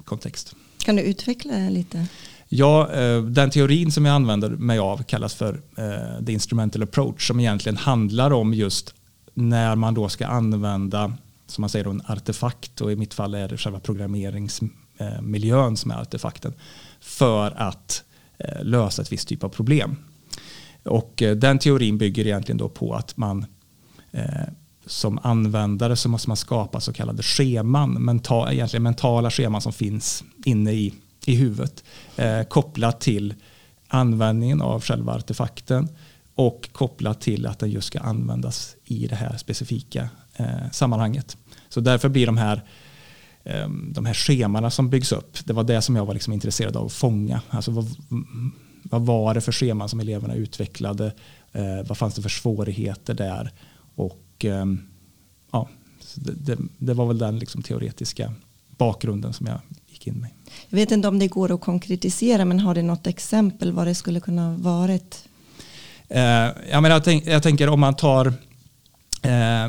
kontext. 0.04 0.54
Kan 0.88 0.96
du 0.96 1.02
utveckla 1.02 1.52
det 1.52 1.70
lite? 1.70 2.06
Ja, 2.48 2.92
eh, 2.92 3.22
den 3.22 3.50
teorin 3.50 3.92
som 3.92 4.04
jag 4.04 4.14
använder 4.14 4.50
mig 4.50 4.78
av 4.78 5.02
kallas 5.02 5.34
för 5.34 5.60
eh, 5.76 6.24
the 6.26 6.32
instrumental 6.32 6.82
approach 6.82 7.26
som 7.26 7.40
egentligen 7.40 7.76
handlar 7.76 8.30
om 8.30 8.54
just 8.54 8.94
när 9.34 9.76
man 9.76 9.94
då 9.94 10.08
ska 10.08 10.26
använda 10.26 11.12
som 11.46 11.62
man 11.62 11.70
säger 11.70 11.90
en 11.90 12.02
artefakt 12.06 12.80
och 12.80 12.92
i 12.92 12.96
mitt 12.96 13.14
fall 13.14 13.34
är 13.34 13.48
det 13.48 13.56
själva 13.56 13.80
programmeringsmiljön 13.80 15.72
eh, 15.72 15.74
som 15.74 15.90
är 15.90 16.00
artefakten 16.00 16.52
för 17.00 17.50
att 17.56 18.04
lösa 18.60 19.02
ett 19.02 19.12
visst 19.12 19.28
typ 19.28 19.44
av 19.44 19.48
problem. 19.48 19.96
Och 20.84 21.22
den 21.36 21.58
teorin 21.58 21.98
bygger 21.98 22.26
egentligen 22.26 22.58
då 22.58 22.68
på 22.68 22.94
att 22.94 23.16
man 23.16 23.46
som 24.88 25.18
användare 25.22 25.96
så 25.96 26.08
måste 26.08 26.30
man 26.30 26.36
skapa 26.36 26.80
så 26.80 26.92
kallade 26.92 27.22
scheman, 27.22 27.92
mental, 27.92 28.52
egentligen 28.52 28.82
mentala 28.82 29.30
scheman 29.30 29.60
som 29.60 29.72
finns 29.72 30.24
inne 30.44 30.72
i, 30.72 30.94
i 31.26 31.34
huvudet 31.34 31.84
eh, 32.16 32.42
kopplat 32.42 33.00
till 33.00 33.34
användningen 33.88 34.62
av 34.62 34.82
själva 34.82 35.12
artefakten 35.12 35.88
och 36.34 36.68
kopplat 36.72 37.20
till 37.20 37.46
att 37.46 37.58
den 37.58 37.70
just 37.70 37.86
ska 37.86 38.00
användas 38.00 38.76
i 38.84 39.06
det 39.06 39.16
här 39.16 39.36
specifika 39.36 40.08
eh, 40.36 40.70
sammanhanget. 40.72 41.36
Så 41.68 41.80
därför 41.80 42.08
blir 42.08 42.26
de 42.26 42.36
här, 42.36 42.62
eh, 43.44 43.68
de 43.68 44.06
här 44.06 44.14
schemana 44.14 44.70
som 44.70 44.90
byggs 44.90 45.12
upp, 45.12 45.38
det 45.44 45.52
var 45.52 45.64
det 45.64 45.82
som 45.82 45.96
jag 45.96 46.06
var 46.06 46.14
liksom 46.14 46.32
intresserad 46.32 46.76
av 46.76 46.86
att 46.86 46.92
fånga. 46.92 47.40
Alltså 47.50 47.70
vad, 47.70 47.86
vad 48.82 49.06
var 49.06 49.34
det 49.34 49.40
för 49.40 49.52
scheman 49.52 49.88
som 49.88 50.00
eleverna 50.00 50.34
utvecklade? 50.34 51.12
Eh, 51.52 51.86
vad 51.86 51.98
fanns 51.98 52.14
det 52.14 52.22
för 52.22 52.28
svårigheter 52.28 53.14
där? 53.14 53.52
Och 53.98 54.44
ehm, 54.44 54.80
ja, 55.52 55.68
det, 56.14 56.32
det, 56.32 56.58
det, 56.78 56.94
var 56.94 57.06
väl 57.06 57.18
den 57.18 57.38
liksom 57.38 57.62
teoretiska 57.62 58.32
bakgrunden 58.76 59.32
som 59.32 59.46
jag 59.46 59.60
gick 59.86 60.06
in 60.06 60.14
med. 60.14 60.30
Jag 60.68 60.76
vet 60.76 60.90
inte 60.90 61.08
om 61.08 61.18
det 61.18 61.28
går 61.28 61.54
att 61.54 61.60
konkretisera 61.60 62.44
men 62.44 62.60
har 62.60 62.74
du 62.74 62.82
något 62.82 63.06
exempel 63.06 63.72
vad 63.72 63.86
det 63.86 63.94
skulle 63.94 64.20
kunna 64.20 64.56
varit? 64.56 65.24
Eh, 66.08 66.20
jag, 66.70 66.82
menar, 66.82 66.90
jag, 66.90 67.04
tänk, 67.04 67.26
jag 67.26 67.42
tänker 67.42 67.68
om 67.68 67.80
man 67.80 67.94
tar 67.94 68.26
eh, 69.22 69.64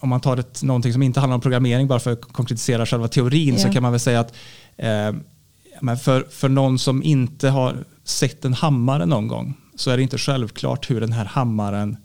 om 0.00 0.08
man 0.08 0.20
tar 0.20 0.36
ett, 0.36 0.62
någonting 0.62 0.92
som 0.92 1.02
inte 1.02 1.20
handlar 1.20 1.34
om 1.34 1.40
programmering 1.40 1.88
bara 1.88 2.00
för 2.00 2.12
att 2.12 2.20
konkretisera 2.20 2.86
själva 2.86 3.08
teorin 3.08 3.48
yeah. 3.48 3.66
så 3.66 3.72
kan 3.72 3.82
man 3.82 3.92
väl 3.92 4.00
säga 4.00 4.20
att 4.20 4.34
eh, 4.76 5.96
för, 5.96 6.26
för 6.30 6.48
någon 6.48 6.78
som 6.78 7.02
inte 7.02 7.48
har 7.48 7.84
sett 8.04 8.44
en 8.44 8.54
hammare 8.54 9.06
någon 9.06 9.28
gång 9.28 9.54
så 9.76 9.90
är 9.90 9.96
det 9.96 10.02
inte 10.02 10.18
självklart 10.18 10.90
hur 10.90 11.00
den 11.00 11.12
här 11.12 11.24
hammaren 11.24 11.96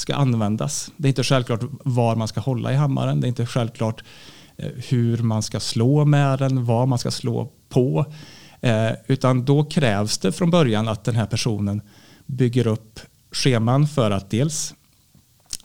ska 0.00 0.14
användas. 0.14 0.90
Det 0.96 1.06
är 1.06 1.10
inte 1.10 1.24
självklart 1.24 1.60
var 1.84 2.16
man 2.16 2.28
ska 2.28 2.40
hålla 2.40 2.72
i 2.72 2.76
hammaren. 2.76 3.20
Det 3.20 3.26
är 3.26 3.28
inte 3.28 3.46
självklart 3.46 4.04
eh, 4.56 4.70
hur 4.88 5.18
man 5.18 5.42
ska 5.42 5.60
slå 5.60 6.04
med 6.04 6.38
den, 6.38 6.64
vad 6.64 6.88
man 6.88 6.98
ska 6.98 7.10
slå 7.10 7.52
på. 7.68 8.06
Eh, 8.60 8.90
utan 9.06 9.44
då 9.44 9.64
krävs 9.64 10.18
det 10.18 10.32
från 10.32 10.50
början 10.50 10.88
att 10.88 11.04
den 11.04 11.16
här 11.16 11.26
personen 11.26 11.82
bygger 12.26 12.66
upp 12.66 13.00
scheman 13.32 13.88
för 13.88 14.10
att 14.10 14.30
dels 14.30 14.74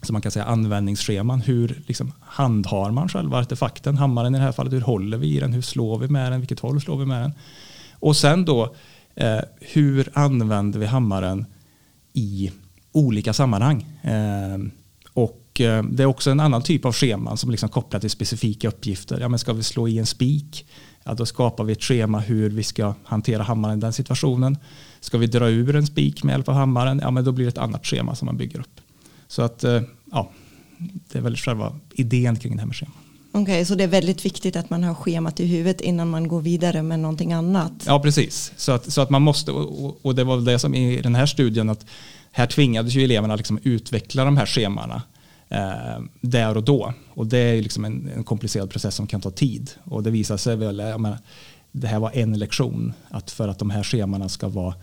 så 0.02 0.12
man 0.12 0.22
kan 0.22 0.32
säga 0.32 0.44
användningsscheman. 0.44 1.40
Hur 1.40 1.82
liksom, 1.86 2.12
handhar 2.20 2.90
man 2.90 3.08
själva 3.08 3.38
artefakten? 3.38 3.96
Hammaren 3.96 4.34
i 4.34 4.38
det 4.38 4.44
här 4.44 4.52
fallet, 4.52 4.72
hur 4.72 4.80
håller 4.80 5.18
vi 5.18 5.36
i 5.36 5.40
den? 5.40 5.52
Hur 5.52 5.62
slår 5.62 5.98
vi 5.98 6.08
med 6.08 6.32
den? 6.32 6.40
Vilket 6.40 6.60
håll 6.60 6.80
slår 6.80 6.96
vi 6.96 7.06
med 7.06 7.22
den? 7.22 7.32
Och 7.92 8.16
sen 8.16 8.44
då, 8.44 8.74
eh, 9.14 9.40
hur 9.60 10.08
använder 10.14 10.78
vi 10.78 10.86
hammaren 10.86 11.46
i 12.12 12.50
olika 12.96 13.32
sammanhang? 13.32 13.86
Eh, 14.02 14.58
och 15.12 15.60
eh, 15.60 15.82
det 15.82 16.02
är 16.02 16.06
också 16.06 16.30
en 16.30 16.40
annan 16.40 16.62
typ 16.62 16.84
av 16.84 16.92
scheman 16.92 17.36
som 17.36 17.50
liksom 17.50 17.68
kopplar 17.68 18.00
till 18.00 18.10
specifika 18.10 18.68
uppgifter. 18.68 19.20
Ja, 19.20 19.28
men 19.28 19.38
ska 19.38 19.52
vi 19.52 19.62
slå 19.62 19.88
i 19.88 19.98
en 19.98 20.06
spik? 20.06 20.66
Ja, 21.04 21.14
då 21.14 21.26
skapar 21.26 21.64
vi 21.64 21.72
ett 21.72 21.82
schema 21.82 22.20
hur 22.20 22.50
vi 22.50 22.62
ska 22.62 22.94
hantera 23.04 23.42
hammaren 23.42 23.78
i 23.78 23.80
den 23.80 23.92
situationen. 23.92 24.58
Ska 25.00 25.18
vi 25.18 25.26
dra 25.26 25.48
ur 25.48 25.76
en 25.76 25.86
spik 25.86 26.24
med 26.24 26.32
hjälp 26.32 26.48
av 26.48 26.54
hammaren? 26.54 27.00
Ja, 27.02 27.10
men 27.10 27.24
då 27.24 27.32
blir 27.32 27.44
det 27.44 27.48
ett 27.48 27.58
annat 27.58 27.86
schema 27.86 28.14
som 28.14 28.26
man 28.26 28.36
bygger 28.36 28.60
upp. 28.60 28.80
Så 29.28 29.42
att 29.42 29.64
eh, 29.64 29.82
ja, 30.12 30.30
det 30.78 31.18
är 31.18 31.22
väl 31.22 31.36
själva 31.36 31.76
idén 31.92 32.36
kring 32.36 32.56
det 32.56 32.60
här 32.60 32.66
med 32.66 32.76
schema. 32.76 32.92
Okej, 33.32 33.42
okay, 33.42 33.64
så 33.64 33.74
det 33.74 33.84
är 33.84 33.88
väldigt 33.88 34.24
viktigt 34.24 34.56
att 34.56 34.70
man 34.70 34.84
har 34.84 34.94
schemat 34.94 35.40
i 35.40 35.46
huvudet 35.46 35.80
innan 35.80 36.10
man 36.10 36.28
går 36.28 36.40
vidare 36.40 36.82
med 36.82 37.00
någonting 37.00 37.32
annat? 37.32 37.72
Ja, 37.86 38.00
precis. 38.00 38.52
Så 38.56 38.72
att, 38.72 38.92
så 38.92 39.00
att 39.00 39.10
man 39.10 39.22
måste, 39.22 39.52
och, 39.52 40.06
och 40.06 40.14
det 40.14 40.24
var 40.24 40.40
det 40.40 40.58
som 40.58 40.74
i 40.74 41.02
den 41.02 41.14
här 41.14 41.26
studien, 41.26 41.70
att 41.70 41.86
här 42.36 42.46
tvingades 42.46 42.94
ju 42.94 43.04
eleverna 43.04 43.36
liksom 43.36 43.58
utveckla 43.62 44.24
de 44.24 44.36
här 44.36 44.46
schemana 44.46 45.02
eh, 45.48 46.02
där 46.20 46.56
och 46.56 46.64
då. 46.64 46.94
Och 47.14 47.26
det 47.26 47.38
är 47.38 47.62
liksom 47.62 47.84
en, 47.84 48.10
en, 48.16 48.24
komplicerad 48.24 48.70
process 48.70 48.94
som 48.94 49.06
kan 49.06 49.20
ta 49.20 49.30
tid. 49.30 49.70
Och 49.84 50.02
det 50.02 50.10
visar 50.10 50.36
sig 50.36 50.56
väl, 50.56 50.78
jag 50.78 51.00
menar, 51.00 51.18
det 51.72 51.86
här 51.86 51.98
var 51.98 52.10
en 52.14 52.38
lektion, 52.38 52.92
att 53.08 53.30
för 53.30 53.48
att 53.48 53.58
de 53.58 53.70
här 53.70 53.82
schemana 53.82 54.28
ska 54.28 54.48
vara 54.48 54.74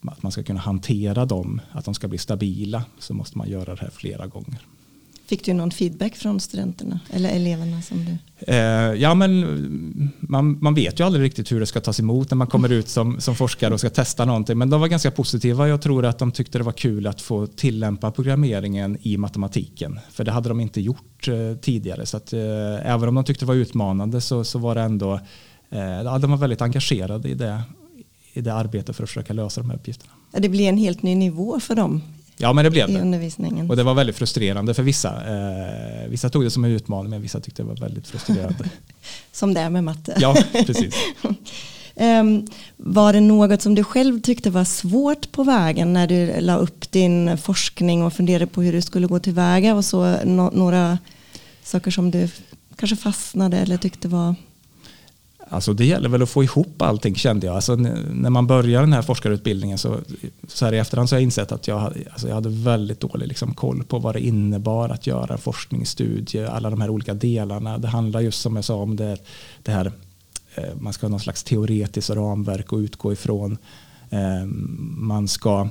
att 0.00 0.22
man 0.22 0.32
ska 0.32 0.42
kunna 0.42 0.60
hantera 0.60 1.24
dem, 1.24 1.60
att 1.72 1.84
de 1.84 1.94
ska 1.94 2.08
bli 2.08 2.18
stabila, 2.18 2.84
så 2.98 3.14
måste 3.14 3.38
man 3.38 3.48
göra 3.48 3.74
det 3.74 3.80
här 3.80 3.90
flera 3.90 4.26
gånger. 4.26 4.58
Fick 5.28 5.44
du 5.44 5.52
någon 5.52 5.70
feedback 5.70 6.16
från 6.16 6.40
studenterna 6.40 7.00
eller 7.10 7.30
eleverna? 7.30 7.82
Som 7.82 8.04
du? 8.04 8.16
Eh, 8.52 8.58
ja, 8.94 9.14
men 9.14 10.12
man, 10.20 10.58
man 10.62 10.74
vet 10.74 11.00
ju 11.00 11.04
aldrig 11.04 11.24
riktigt 11.24 11.52
hur 11.52 11.60
det 11.60 11.66
ska 11.66 11.80
tas 11.80 12.00
emot 12.00 12.30
när 12.30 12.36
man 12.36 12.46
kommer 12.46 12.72
ut 12.72 12.88
som, 12.88 13.20
som 13.20 13.34
forskare 13.34 13.74
och 13.74 13.80
ska 13.80 13.90
testa 13.90 14.24
någonting. 14.24 14.58
Men 14.58 14.70
de 14.70 14.80
var 14.80 14.88
ganska 14.88 15.10
positiva. 15.10 15.68
Jag 15.68 15.82
tror 15.82 16.04
att 16.04 16.18
de 16.18 16.32
tyckte 16.32 16.58
det 16.58 16.64
var 16.64 16.72
kul 16.72 17.06
att 17.06 17.20
få 17.20 17.46
tillämpa 17.46 18.10
programmeringen 18.10 18.98
i 19.02 19.16
matematiken. 19.16 20.00
För 20.10 20.24
det 20.24 20.32
hade 20.32 20.48
de 20.48 20.60
inte 20.60 20.80
gjort 20.80 21.28
eh, 21.28 21.56
tidigare. 21.60 22.06
Så 22.06 22.16
att, 22.16 22.32
eh, 22.32 22.40
även 22.82 23.08
om 23.08 23.14
de 23.14 23.24
tyckte 23.24 23.44
det 23.44 23.48
var 23.48 23.54
utmanande 23.54 24.20
så, 24.20 24.44
så 24.44 24.58
var 24.58 24.74
det 24.74 24.80
ändå 24.80 25.14
eh, 25.70 26.18
de 26.18 26.30
var 26.30 26.36
väldigt 26.36 26.62
engagerade 26.62 27.28
i 27.28 27.34
det, 27.34 27.62
i 28.32 28.40
det 28.40 28.54
arbetet 28.54 28.96
för 28.96 29.02
att 29.02 29.08
försöka 29.08 29.32
lösa 29.32 29.60
de 29.60 29.70
här 29.70 29.76
uppgifterna. 29.76 30.12
Det 30.32 30.48
blir 30.48 30.68
en 30.68 30.78
helt 30.78 31.02
ny 31.02 31.14
nivå 31.14 31.60
för 31.60 31.74
dem 31.74 32.02
Ja 32.38 32.52
men 32.52 32.64
det 32.64 32.70
blev 32.70 32.92
det. 32.92 33.00
undervisningen. 33.00 33.70
Och 33.70 33.76
det 33.76 33.82
var 33.82 33.94
väldigt 33.94 34.16
frustrerande 34.16 34.74
för 34.74 34.82
vissa. 34.82 35.08
Eh, 35.08 36.08
vissa 36.08 36.28
tog 36.28 36.44
det 36.44 36.50
som 36.50 36.64
en 36.64 36.70
utmaning 36.70 37.10
men 37.10 37.22
vissa 37.22 37.40
tyckte 37.40 37.62
det 37.62 37.66
var 37.68 37.76
väldigt 37.76 38.06
frustrerande. 38.06 38.64
som 39.32 39.54
det 39.54 39.60
är 39.60 39.70
med 39.70 39.84
matte. 39.84 40.16
Ja, 40.20 40.36
precis. 40.52 40.94
um, 41.94 42.46
var 42.76 43.12
det 43.12 43.20
något 43.20 43.62
som 43.62 43.74
du 43.74 43.84
själv 43.84 44.20
tyckte 44.20 44.50
var 44.50 44.64
svårt 44.64 45.32
på 45.32 45.44
vägen 45.44 45.92
när 45.92 46.06
du 46.06 46.40
la 46.40 46.56
upp 46.56 46.90
din 46.90 47.38
forskning 47.38 48.02
och 48.02 48.12
funderade 48.12 48.46
på 48.46 48.62
hur 48.62 48.72
du 48.72 48.82
skulle 48.82 49.06
gå 49.06 49.18
tillväga 49.18 49.74
och 49.74 49.84
så 49.84 50.16
no 50.24 50.50
några 50.54 50.98
saker 51.62 51.90
som 51.90 52.10
du 52.10 52.28
kanske 52.76 52.96
fastnade 52.96 53.58
eller 53.58 53.76
tyckte 53.76 54.08
var 54.08 54.34
Alltså 55.50 55.72
det 55.72 55.84
gäller 55.84 56.08
väl 56.08 56.22
att 56.22 56.28
få 56.28 56.44
ihop 56.44 56.82
allting 56.82 57.14
kände 57.14 57.46
jag. 57.46 57.56
Alltså 57.56 57.74
när 57.76 58.30
man 58.30 58.46
börjar 58.46 58.80
den 58.80 58.92
här 58.92 59.02
forskarutbildningen 59.02 59.78
så, 59.78 59.96
så 60.48 60.64
här 60.64 60.72
i 60.72 60.78
efterhand 60.78 61.08
så 61.08 61.14
har 61.14 61.18
jag 61.20 61.24
insett 61.24 61.52
att 61.52 61.68
jag, 61.68 61.92
alltså 62.10 62.28
jag 62.28 62.34
hade 62.34 62.48
väldigt 62.48 63.00
dålig 63.00 63.28
liksom 63.28 63.54
koll 63.54 63.84
på 63.84 63.98
vad 63.98 64.14
det 64.14 64.20
innebar 64.20 64.88
att 64.88 65.06
göra 65.06 65.38
forskningsstudie, 65.38 66.46
alla 66.46 66.70
de 66.70 66.80
här 66.80 66.90
olika 66.90 67.14
delarna. 67.14 67.78
Det 67.78 67.88
handlar 67.88 68.20
just 68.20 68.40
som 68.40 68.56
jag 68.56 68.64
sa 68.64 68.74
om 68.74 68.96
det, 68.96 69.16
det 69.62 69.72
här, 69.72 69.92
eh, 70.54 70.64
man 70.80 70.92
ska 70.92 71.06
ha 71.06 71.10
någon 71.10 71.20
slags 71.20 71.42
teoretiskt 71.42 72.10
ramverk 72.10 72.72
att 72.72 72.78
utgå 72.78 73.12
ifrån. 73.12 73.58
Ehm, 74.10 74.96
man 74.98 75.28
ska 75.28 75.68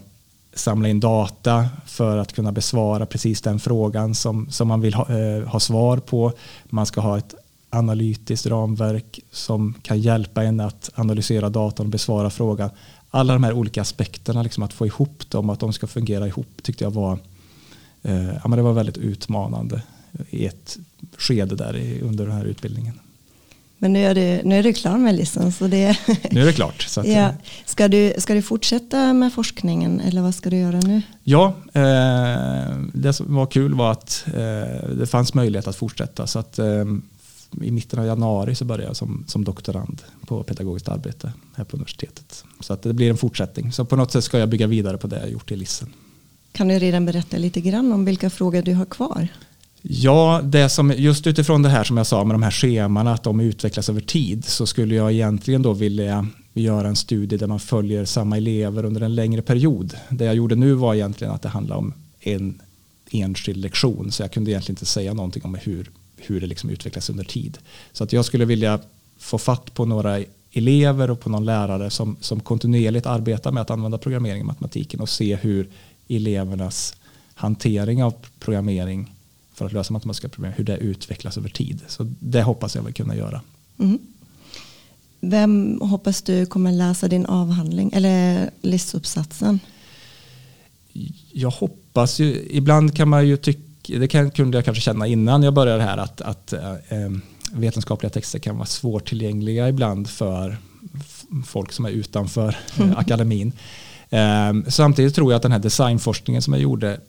samla 0.53 0.89
in 0.89 0.99
data 0.99 1.67
för 1.85 2.17
att 2.17 2.33
kunna 2.33 2.51
besvara 2.51 3.05
precis 3.05 3.41
den 3.41 3.59
frågan 3.59 4.15
som, 4.15 4.51
som 4.51 4.67
man 4.67 4.81
vill 4.81 4.93
ha, 4.93 5.17
eh, 5.17 5.43
ha 5.47 5.59
svar 5.59 5.97
på. 5.97 6.31
Man 6.65 6.85
ska 6.85 7.01
ha 7.01 7.17
ett 7.17 7.35
analytiskt 7.69 8.45
ramverk 8.45 9.19
som 9.31 9.73
kan 9.81 9.99
hjälpa 9.99 10.43
en 10.43 10.59
att 10.59 10.89
analysera 10.95 11.49
datorn 11.49 11.87
och 11.87 11.91
besvara 11.91 12.29
frågan. 12.29 12.69
Alla 13.09 13.33
de 13.33 13.43
här 13.43 13.53
olika 13.53 13.81
aspekterna, 13.81 14.43
liksom 14.43 14.63
att 14.63 14.73
få 14.73 14.85
ihop 14.85 15.29
dem, 15.29 15.49
att 15.49 15.59
de 15.59 15.73
ska 15.73 15.87
fungera 15.87 16.27
ihop 16.27 16.63
tyckte 16.63 16.83
jag 16.83 16.91
var, 16.91 17.19
eh, 18.03 18.27
ja, 18.27 18.47
men 18.47 18.57
det 18.57 18.61
var 18.61 18.73
väldigt 18.73 18.97
utmanande 18.97 19.81
i 20.29 20.45
ett 20.45 20.77
skede 21.17 21.55
där 21.55 21.99
under 22.01 22.25
den 22.25 22.35
här 22.35 22.45
utbildningen. 22.45 22.99
Men 23.79 23.93
nu 23.93 24.05
är 24.05 24.15
du, 24.15 24.41
nu 24.43 24.59
är 24.59 24.63
du 24.63 24.73
klar 24.73 24.97
med 24.97 25.15
licens. 25.15 25.57
Så 25.57 25.67
det, 25.67 25.97
nu 26.31 26.41
är 26.41 26.45
det 26.45 26.53
klart. 26.53 26.81
Så 26.81 27.01
att, 27.01 27.07
ja. 27.07 27.31
ska, 27.65 27.87
du, 27.87 28.13
ska 28.17 28.33
du 28.33 28.41
fortsätta 28.41 29.13
med 29.13 29.33
forskningen 29.33 29.99
eller 29.99 30.21
vad 30.21 30.35
ska 30.35 30.49
du 30.49 30.57
göra 30.57 30.79
nu? 30.79 31.01
Ja, 31.23 31.53
eh, 31.73 32.77
det 32.93 33.13
som 33.13 33.35
var 33.35 33.45
kul 33.45 33.73
var 33.73 33.91
att 33.91 34.25
eh, 34.27 34.89
det 34.89 35.09
fanns 35.09 35.33
möjlighet 35.33 35.67
att 35.67 35.75
fortsätta. 35.75 36.27
Så 36.27 36.39
att, 36.39 36.59
eh, 36.59 36.85
i 37.61 37.71
mitten 37.71 37.99
av 37.99 38.05
januari 38.05 38.55
så 38.55 38.65
började 38.65 38.87
jag 38.87 38.95
som, 38.95 39.23
som 39.27 39.43
doktorand 39.43 40.01
på 40.27 40.43
pedagogiskt 40.43 40.89
arbete 40.89 41.33
här 41.55 41.63
på 41.63 41.75
universitetet. 41.77 42.43
Så 42.59 42.73
att 42.73 42.81
det 42.81 42.93
blir 42.93 43.09
en 43.09 43.17
fortsättning. 43.17 43.71
Så 43.71 43.85
på 43.85 43.95
något 43.95 44.11
sätt 44.11 44.23
ska 44.23 44.39
jag 44.39 44.49
bygga 44.49 44.67
vidare 44.67 44.97
på 44.97 45.07
det 45.07 45.19
jag 45.19 45.29
gjort 45.29 45.51
i 45.51 45.55
Lissen. 45.55 45.93
Kan 46.51 46.67
du 46.67 46.79
redan 46.79 47.05
berätta 47.05 47.37
lite 47.37 47.61
grann 47.61 47.91
om 47.91 48.05
vilka 48.05 48.29
frågor 48.29 48.61
du 48.61 48.73
har 48.73 48.85
kvar? 48.85 49.27
Ja, 49.81 50.41
det 50.43 50.69
som, 50.69 50.91
just 50.97 51.27
utifrån 51.27 51.61
det 51.61 51.69
här 51.69 51.83
som 51.83 51.97
jag 51.97 52.07
sa 52.07 52.23
med 52.23 52.33
de 52.33 52.43
här 52.43 52.51
scheman 52.51 53.07
att 53.07 53.23
de 53.23 53.39
utvecklas 53.39 53.89
över 53.89 54.01
tid 54.01 54.45
så 54.45 54.65
skulle 54.65 54.95
jag 54.95 55.11
egentligen 55.11 55.61
då 55.61 55.73
vilja 55.73 56.27
göra 56.53 56.87
en 56.87 56.95
studie 56.95 57.37
där 57.37 57.47
man 57.47 57.59
följer 57.59 58.05
samma 58.05 58.37
elever 58.37 58.85
under 58.85 59.01
en 59.01 59.15
längre 59.15 59.41
period. 59.41 59.93
Det 60.09 60.25
jag 60.25 60.35
gjorde 60.35 60.55
nu 60.55 60.73
var 60.73 60.95
egentligen 60.95 61.33
att 61.33 61.41
det 61.41 61.49
handlade 61.49 61.79
om 61.79 61.93
en 62.19 62.61
enskild 63.11 63.57
lektion 63.57 64.11
så 64.11 64.23
jag 64.23 64.31
kunde 64.31 64.51
egentligen 64.51 64.73
inte 64.73 64.85
säga 64.85 65.13
någonting 65.13 65.43
om 65.43 65.55
hur 65.55 65.89
hur 66.17 66.41
det 66.41 66.47
liksom 66.47 66.69
utvecklas 66.69 67.09
under 67.09 67.23
tid. 67.23 67.57
Så 67.91 68.03
att 68.03 68.13
jag 68.13 68.25
skulle 68.25 68.45
vilja 68.45 68.79
få 69.17 69.37
fatt 69.37 69.73
på 69.73 69.85
några 69.85 70.23
elever 70.51 71.11
och 71.11 71.19
på 71.19 71.29
någon 71.29 71.45
lärare 71.45 71.89
som, 71.89 72.17
som 72.21 72.39
kontinuerligt 72.39 73.05
arbetar 73.05 73.51
med 73.51 73.61
att 73.61 73.71
använda 73.71 73.97
programmering 73.97 74.41
i 74.41 74.43
matematiken 74.43 74.99
och 74.99 75.09
se 75.09 75.35
hur 75.35 75.69
elevernas 76.07 76.95
hantering 77.33 78.03
av 78.03 78.13
programmering 78.39 79.13
för 79.53 79.65
att 79.65 79.73
lösa 79.73 79.93
matematiska 79.93 80.29
problem, 80.29 80.53
hur 80.55 80.63
det 80.63 80.77
utvecklas 80.77 81.37
över 81.37 81.49
tid. 81.49 81.81
Så 81.87 82.13
det 82.19 82.41
hoppas 82.41 82.75
jag 82.75 82.83
väl 82.83 82.93
kunna 82.93 83.15
göra. 83.15 83.41
Mm. 83.79 83.99
Vem 85.19 85.81
hoppas 85.81 86.21
du 86.21 86.45
kommer 86.45 86.71
läsa 86.71 87.07
din 87.07 87.25
avhandling 87.25 87.91
eller 87.93 88.49
listuppsatsen? 88.61 89.59
Jag 91.31 91.49
hoppas 91.49 92.19
ju, 92.19 92.47
ibland 92.49 92.95
kan 92.95 93.09
man 93.09 93.27
ju 93.27 93.37
tycka 93.37 93.66
det 93.87 94.07
kan, 94.07 94.31
kunde 94.31 94.57
jag 94.57 94.65
kanske 94.65 94.81
känna 94.81 95.07
innan 95.07 95.43
jag 95.43 95.53
började 95.53 95.83
här 95.83 95.97
att, 95.97 96.21
att 96.21 96.53
äh, 96.53 96.59
vetenskapliga 97.51 98.09
texter 98.09 98.39
kan 98.39 98.55
vara 98.55 98.65
svårtillgängliga 98.65 99.69
ibland 99.69 100.09
för 100.09 100.57
folk 101.45 101.71
som 101.71 101.85
är 101.85 101.89
utanför 101.89 102.57
mm. 102.77 102.97
akademin. 102.97 103.51
Äh, 104.09 104.53
samtidigt 104.67 105.15
tror 105.15 105.31
jag 105.31 105.37
att 105.37 105.43
den 105.43 105.51
här 105.51 105.59
designforskningen 105.59 106.41
som 106.41 106.53
jag 106.53 106.61
gjorde 106.61 106.99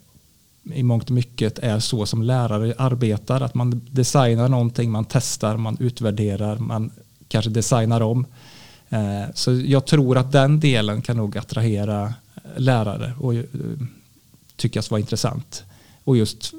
i 0.74 0.82
mångt 0.82 1.04
och 1.04 1.10
mycket 1.10 1.58
är 1.58 1.78
så 1.78 2.06
som 2.06 2.22
lärare 2.22 2.74
arbetar. 2.78 3.40
Att 3.40 3.54
man 3.54 3.80
designar 3.90 4.48
någonting, 4.48 4.90
man 4.90 5.04
testar, 5.04 5.56
man 5.56 5.76
utvärderar, 5.80 6.58
man 6.58 6.90
kanske 7.28 7.50
designar 7.50 8.00
om. 8.00 8.26
Eh, 8.88 9.24
så 9.34 9.52
jag 9.54 9.86
tror 9.86 10.18
att 10.18 10.32
den 10.32 10.60
delen 10.60 11.02
kan 11.02 11.16
nog 11.16 11.38
attrahera 11.38 12.14
lärare 12.56 13.12
och 13.20 13.34
tyckas 14.56 14.90
vara 14.90 15.00
intressant. 15.00 15.64
Och 16.04 16.16
just 16.16 16.54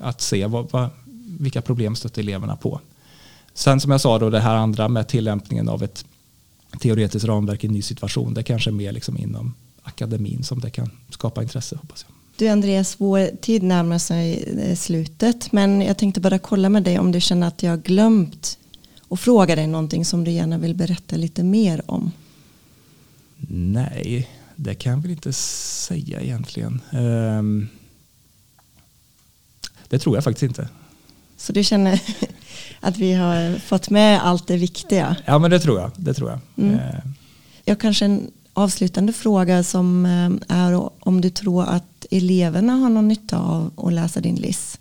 att 0.00 0.20
se 0.20 0.46
vad, 0.46 0.70
vad, 0.70 0.90
vilka 1.38 1.62
problem 1.62 1.96
stöter 1.96 2.22
eleverna 2.22 2.56
på. 2.56 2.80
Sen 3.54 3.80
som 3.80 3.90
jag 3.90 4.00
sa 4.00 4.18
då 4.18 4.30
det 4.30 4.40
här 4.40 4.54
andra 4.54 4.88
med 4.88 5.08
tillämpningen 5.08 5.68
av 5.68 5.82
ett 5.82 6.04
teoretiskt 6.80 7.24
ramverk 7.24 7.64
i 7.64 7.66
en 7.66 7.72
ny 7.72 7.82
situation. 7.82 8.34
Det 8.34 8.42
kanske 8.42 8.70
är 8.70 8.72
mer 8.72 8.92
liksom 8.92 9.18
inom 9.18 9.54
akademin 9.82 10.42
som 10.42 10.60
det 10.60 10.70
kan 10.70 10.90
skapa 11.10 11.42
intresse 11.42 11.76
hoppas 11.76 12.04
jag. 12.08 12.16
Du 12.36 12.48
Andreas, 12.48 12.94
vår 12.98 13.36
tid 13.40 13.62
närmar 13.62 13.98
sig 13.98 14.54
eh, 14.58 14.76
slutet 14.76 15.52
men 15.52 15.80
jag 15.80 15.98
tänkte 15.98 16.20
bara 16.20 16.38
kolla 16.38 16.68
med 16.68 16.82
dig 16.82 16.98
om 16.98 17.12
du 17.12 17.20
känner 17.20 17.46
att 17.46 17.62
jag 17.62 17.70
har 17.70 17.78
glömt 17.78 18.58
och 19.08 19.20
fråga 19.20 19.56
dig 19.56 19.66
någonting 19.66 20.04
som 20.04 20.24
du 20.24 20.30
gärna 20.30 20.58
vill 20.58 20.74
berätta 20.74 21.16
lite 21.16 21.44
mer 21.44 21.82
om. 21.90 22.12
Nej, 23.48 24.28
Det 24.56 24.74
kan 24.74 24.92
jag 24.92 25.00
väl 25.00 25.10
inte 25.10 25.32
säga 25.32 26.20
egentligen. 26.20 26.80
Um, 26.92 27.68
det 29.90 29.98
tror 29.98 30.16
jag 30.16 30.24
faktiskt 30.24 30.42
inte. 30.42 30.68
Så 31.36 31.52
du 31.52 31.64
känner 31.64 32.02
att 32.80 32.96
vi 32.96 33.12
har 33.12 33.58
fått 33.58 33.90
med 33.90 34.26
allt 34.26 34.46
det 34.46 34.56
viktiga? 34.56 35.16
Ja, 35.24 35.38
men 35.38 35.50
det 35.50 35.60
tror 35.60 35.80
jag. 35.80 35.90
Det 35.96 36.14
tror 36.14 36.30
jag. 36.30 36.38
Mm. 36.56 36.74
Uh. 36.74 36.80
Jag 37.64 37.80
kanske 37.80 38.04
en 38.04 38.30
avslutande 38.52 39.12
fråga 39.12 39.62
som 39.62 40.06
eh, 40.06 40.56
är 40.58 40.90
om 41.00 41.20
du 41.20 41.30
tror 41.30 41.64
att 41.64 42.06
eleverna 42.10 42.72
har 42.72 42.88
någon 42.88 43.08
nytta 43.08 43.38
av 43.38 43.72
att 43.76 43.92
läsa 43.92 44.20
din 44.20 44.36
LIS? 44.36 44.78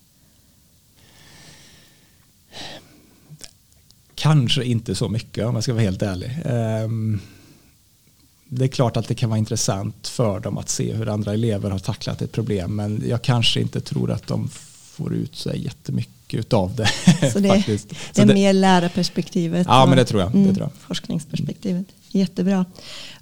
Kanske 4.16 4.63
inte 4.63 4.96
så 4.96 5.10
mycket 5.10 5.46
om 5.46 5.56
jag 5.56 5.63
ska 5.63 5.74
vara 5.74 5.84
helt 5.84 6.01
ärlig. 6.01 6.32
Um, 6.86 7.22
det 8.48 8.66
är 8.66 8.68
klart 8.68 8.98
att 8.98 9.08
det 9.08 9.16
kan 9.16 9.30
vara 9.30 9.39
intressant 9.39 10.08
för 10.08 10.39
dem 10.39 10.58
att 10.58 10.70
se 10.70 10.94
hur 10.94 11.10
andra 11.10 11.34
elever 11.34 11.70
har 11.70 11.80
tacklat 11.80 12.22
ett 12.22 12.32
problem 12.32 12.75
men 12.75 13.04
jag 13.08 13.22
kanske 13.22 13.62
inte 13.62 13.82
tror 13.82 14.12
att 14.12 14.28
de 14.28 14.50
får 15.00 15.13
ut 15.13 15.36
så 15.36 15.51
jättemycket 15.56 16.53
av 16.53 16.75
det. 16.75 16.88
Så 17.32 17.39
det, 17.39 17.50
är, 17.50 17.63
det 18.13 18.22
är 18.22 18.25
det, 18.25 18.34
mer 18.34 18.53
lärarperspektivet? 18.53 19.68
Ja, 19.70 19.86
men 19.86 19.98
det 19.98 20.06
tror 20.06 20.22
jag. 20.22 20.32
Det 20.32 20.38
mm, 20.38 20.56
tror 20.56 20.68
jag. 20.74 20.82
Forskningsperspektivet. 20.88 21.86
Jättebra. 22.12 22.65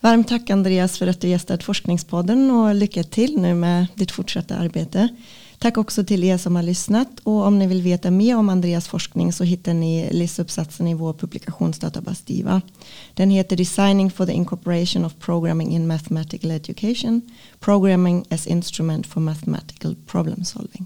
Varmt 0.02 0.28
tack 0.28 0.50
Andreas 0.50 0.98
för 0.98 1.08
att 1.08 1.22
du 1.22 1.28
gästat 1.28 1.64
Forskningspodden 1.64 2.52
och 2.52 2.76
lycka 2.76 3.04
till 3.04 3.42
nu 3.42 3.54
med 3.54 3.88
ditt 3.96 4.12
fortsatta 4.12 4.56
arbete. 4.56 5.10
Tack 5.60 5.78
också 5.78 6.04
till 6.04 6.24
er 6.24 6.38
som 6.38 6.56
har 6.56 6.64
lyssnat 6.64 7.20
och 7.24 7.46
om 7.46 7.60
ni 7.60 7.68
vill 7.68 7.82
veta 7.82 8.12
mer 8.12 8.38
om 8.38 8.50
Andreas 8.50 8.88
forskning 8.88 9.34
så 9.34 9.44
hittar 9.44 9.74
ni 9.74 10.10
LIS-uppsatsen 10.12 10.88
i 10.88 10.94
vår 10.94 11.14
publikationsdatabas 11.14 12.22
DIVA. 12.22 12.62
Den 13.14 13.30
heter 13.30 13.58
Designing 13.58 14.12
for 14.12 14.26
the 14.26 14.34
Incorporation 14.34 15.06
of 15.06 15.14
Programming 15.20 15.72
in 15.72 15.88
Mathematical 15.88 16.52
Education, 16.52 17.22
Programming 17.60 18.26
as 18.30 18.48
Instrument 18.48 19.08
for 19.08 19.20
Mathematical 19.20 19.96
Problem 20.06 20.44
Solving. 20.44 20.86